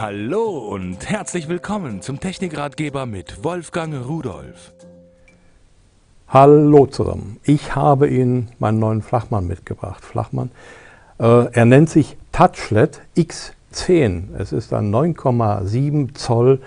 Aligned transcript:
Hallo 0.00 0.58
und 0.58 1.10
herzlich 1.10 1.48
willkommen 1.48 2.02
zum 2.02 2.20
Technikratgeber 2.20 3.04
mit 3.04 3.42
Wolfgang 3.42 4.06
Rudolf. 4.06 4.72
Hallo 6.28 6.86
zusammen. 6.86 7.40
Ich 7.42 7.74
habe 7.74 8.08
Ihnen 8.08 8.52
meinen 8.60 8.78
neuen 8.78 9.02
Flachmann 9.02 9.48
mitgebracht. 9.48 10.04
Flachmann. 10.04 10.52
Äh, 11.18 11.52
er 11.52 11.64
nennt 11.64 11.90
sich 11.90 12.16
Touchlet 12.30 13.00
X10. 13.16 14.36
Es 14.38 14.52
ist 14.52 14.72
ein 14.72 14.94
9,7 14.94 16.14
Zoll 16.14 16.60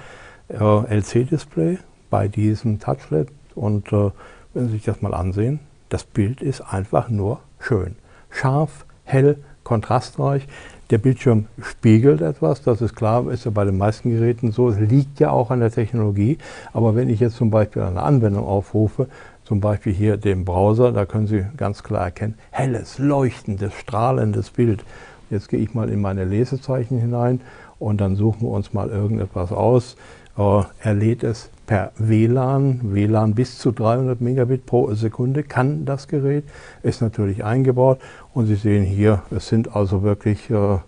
äh, 0.50 0.56
LC-Display 0.58 1.78
bei 2.10 2.28
diesem 2.28 2.82
Touchlet. 2.82 3.30
Und 3.56 3.94
äh, 3.94 4.12
wenn 4.54 4.66
Sie 4.66 4.74
sich 4.74 4.84
das 4.84 5.02
mal 5.02 5.14
ansehen, 5.14 5.62
das 5.88 6.04
Bild 6.04 6.42
ist 6.42 6.60
einfach 6.60 7.08
nur 7.08 7.40
schön. 7.62 7.96
Scharf, 8.30 8.86
hell, 9.06 9.38
kontrastreich. 9.64 10.48
Der 10.90 10.98
Bildschirm 10.98 11.46
spiegelt 11.62 12.22
etwas, 12.22 12.62
das 12.64 12.82
ist 12.82 12.96
klar, 12.96 13.30
ist 13.32 13.46
ja 13.46 13.52
bei 13.52 13.64
den 13.64 13.78
meisten 13.78 14.10
Geräten 14.10 14.52
so. 14.52 14.70
Es 14.70 14.78
liegt 14.78 15.20
ja 15.22 15.32
auch 15.32 15.50
an 15.50 15.62
der 15.62 15.72
Technologie. 15.72 16.38
Aber 16.74 16.96
wenn 16.96 17.10
ich 17.10 17.22
jetzt 17.22 17.38
zum 17.38 17.50
Beispiel 17.50 17.82
eine 17.82 18.04
Anwendung 18.04 18.46
aufrufe, 18.46 19.08
zum 19.46 19.62
Beispiel 19.62 19.94
hier 19.94 20.18
den 20.18 20.44
Browser, 20.44 20.92
da 20.92 21.06
können 21.06 21.28
Sie 21.28 21.46
ganz 21.58 21.84
klar 21.84 22.06
erkennen, 22.06 22.36
helles, 22.52 23.00
leuchtendes, 23.00 23.74
strahlendes 23.74 24.50
Bild. 24.50 24.84
Jetzt 25.30 25.48
gehe 25.48 25.60
ich 25.60 25.74
mal 25.74 25.90
in 25.90 26.02
meine 26.02 26.26
Lesezeichen 26.26 27.00
hinein 27.00 27.40
und 27.80 28.02
dann 28.02 28.16
suchen 28.16 28.42
wir 28.42 28.50
uns 28.50 28.74
mal 28.74 28.90
irgendetwas 28.90 29.52
aus. 29.52 29.96
Äh, 30.38 30.64
er 30.82 30.94
lädt 30.94 31.24
es 31.24 31.50
per 31.72 31.94
WLAN, 31.98 32.82
WLAN 32.84 33.34
bis 33.34 33.58
zu 33.58 33.72
300 33.72 34.20
Megabit 34.20 34.66
pro 34.66 34.94
Sekunde 34.94 35.42
kann 35.42 35.86
das 35.86 36.10
Gerät, 36.10 36.44
ist 36.84 37.02
natürlich 37.02 37.46
eingebaut 37.46 38.02
und 38.34 38.48
Sie 38.48 38.56
sehen 38.56 38.84
hier, 38.84 39.22
es 39.32 39.48
sind 39.48 39.74
also 39.74 40.04
wirklich 40.04 40.50
äh, 40.50 40.80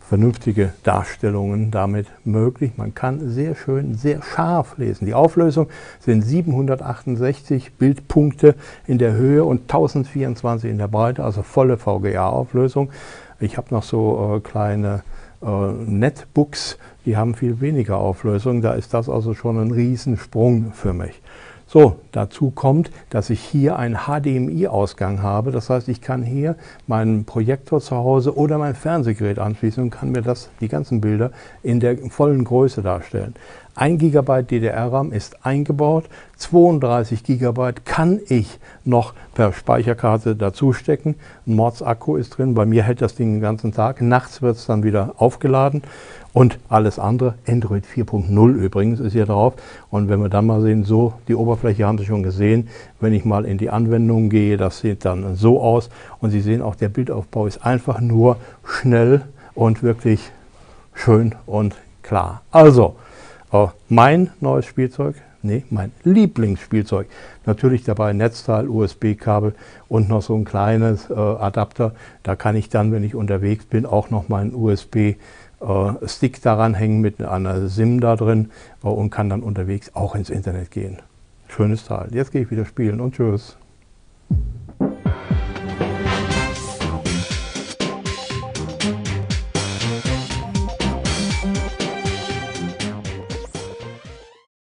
vernünftige 0.00 0.72
Darstellungen 0.82 1.70
damit 1.70 2.06
möglich. 2.24 2.72
Man 2.78 2.94
kann 2.94 3.28
sehr 3.28 3.54
schön, 3.54 3.96
sehr 3.96 4.22
scharf 4.22 4.78
lesen. 4.78 5.04
Die 5.04 5.12
Auflösung 5.12 5.68
sind 6.00 6.22
768 6.22 7.74
Bildpunkte 7.74 8.54
in 8.86 8.96
der 8.96 9.12
Höhe 9.12 9.44
und 9.44 9.60
1024 9.64 10.70
in 10.70 10.78
der 10.78 10.88
Breite, 10.88 11.22
also 11.22 11.42
volle 11.42 11.76
VGA-Auflösung. 11.76 12.88
Ich 13.40 13.58
habe 13.58 13.74
noch 13.74 13.82
so 13.82 14.36
äh, 14.36 14.40
kleine 14.40 15.02
Netbooks, 15.40 16.78
die 17.06 17.16
haben 17.16 17.34
viel 17.34 17.60
weniger 17.60 17.98
Auflösung. 17.98 18.60
Da 18.60 18.72
ist 18.72 18.94
das 18.94 19.08
also 19.08 19.34
schon 19.34 19.58
ein 19.58 19.70
Riesensprung 19.70 20.72
für 20.72 20.92
mich. 20.92 21.20
So, 21.70 21.96
dazu 22.12 22.50
kommt, 22.50 22.90
dass 23.10 23.28
ich 23.28 23.40
hier 23.40 23.78
einen 23.78 24.06
HDMI-Ausgang 24.06 25.22
habe. 25.22 25.50
Das 25.50 25.68
heißt, 25.68 25.88
ich 25.88 26.00
kann 26.00 26.22
hier 26.22 26.56
meinen 26.86 27.26
Projektor 27.26 27.82
zu 27.82 27.94
Hause 27.94 28.38
oder 28.38 28.56
mein 28.56 28.74
Fernsehgerät 28.74 29.38
anschließen 29.38 29.82
und 29.82 29.90
kann 29.90 30.10
mir 30.10 30.22
das, 30.22 30.48
die 30.62 30.68
ganzen 30.68 31.02
Bilder 31.02 31.30
in 31.62 31.78
der 31.78 31.98
vollen 32.08 32.44
Größe 32.44 32.80
darstellen. 32.80 33.34
1 33.74 34.00
GB 34.00 34.44
DDR-RAM 34.44 35.12
ist 35.12 35.44
eingebaut, 35.44 36.06
32 36.38 37.22
GB 37.22 37.72
kann 37.84 38.18
ich 38.28 38.58
noch 38.84 39.12
per 39.34 39.52
Speicherkarte 39.52 40.36
dazustecken. 40.36 41.16
Ein 41.46 41.54
Mordsakku 41.54 42.16
ist 42.16 42.38
drin, 42.38 42.54
bei 42.54 42.64
mir 42.64 42.82
hält 42.82 43.02
das 43.02 43.14
Ding 43.14 43.34
den 43.34 43.40
ganzen 43.42 43.72
Tag. 43.72 44.00
Nachts 44.00 44.40
wird 44.40 44.56
es 44.56 44.66
dann 44.66 44.84
wieder 44.84 45.14
aufgeladen 45.18 45.82
und 46.38 46.60
alles 46.68 47.00
andere, 47.00 47.34
Android 47.48 47.82
4.0 47.84 48.52
übrigens 48.52 49.00
ist 49.00 49.12
hier 49.12 49.26
drauf. 49.26 49.54
Und 49.90 50.08
wenn 50.08 50.20
wir 50.20 50.28
dann 50.28 50.46
mal 50.46 50.60
sehen, 50.60 50.84
so, 50.84 51.14
die 51.26 51.34
Oberfläche 51.34 51.84
haben 51.84 51.98
Sie 51.98 52.04
schon 52.04 52.22
gesehen, 52.22 52.68
wenn 53.00 53.12
ich 53.12 53.24
mal 53.24 53.44
in 53.44 53.58
die 53.58 53.70
Anwendung 53.70 54.30
gehe, 54.30 54.56
das 54.56 54.78
sieht 54.78 55.04
dann 55.04 55.34
so 55.34 55.60
aus. 55.60 55.90
Und 56.20 56.30
Sie 56.30 56.40
sehen 56.40 56.62
auch, 56.62 56.76
der 56.76 56.90
Bildaufbau 56.90 57.48
ist 57.48 57.66
einfach 57.66 58.00
nur 58.00 58.36
schnell 58.64 59.22
und 59.56 59.82
wirklich 59.82 60.30
schön 60.94 61.34
und 61.44 61.74
klar. 62.02 62.42
Also, 62.52 62.94
äh, 63.50 63.66
mein 63.88 64.30
neues 64.38 64.66
Spielzeug, 64.66 65.16
nee, 65.42 65.64
mein 65.70 65.90
Lieblingsspielzeug. 66.04 67.08
Natürlich 67.46 67.82
dabei 67.82 68.12
Netzteil, 68.12 68.68
USB-Kabel 68.68 69.56
und 69.88 70.08
noch 70.08 70.22
so 70.22 70.36
ein 70.36 70.44
kleines 70.44 71.10
äh, 71.10 71.14
Adapter. 71.14 71.94
Da 72.22 72.36
kann 72.36 72.54
ich 72.54 72.68
dann, 72.68 72.92
wenn 72.92 73.02
ich 73.02 73.16
unterwegs 73.16 73.64
bin, 73.64 73.86
auch 73.86 74.10
noch 74.10 74.28
meinen 74.28 74.54
USB 74.54 75.16
Stick 76.06 76.40
daran 76.42 76.74
hängen 76.74 77.00
mit 77.00 77.20
einer 77.20 77.68
SIM 77.68 78.00
da 78.00 78.16
drin 78.16 78.50
äh, 78.82 78.86
und 78.86 79.10
kann 79.10 79.28
dann 79.28 79.42
unterwegs 79.42 79.90
auch 79.94 80.14
ins 80.14 80.30
Internet 80.30 80.70
gehen. 80.70 80.98
Schönes 81.48 81.84
Teil. 81.84 82.08
Jetzt 82.12 82.32
gehe 82.32 82.42
ich 82.42 82.50
wieder 82.50 82.64
spielen 82.64 83.00
und 83.00 83.14
tschüss. 83.14 83.56